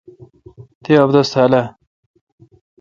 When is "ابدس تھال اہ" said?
1.03-1.63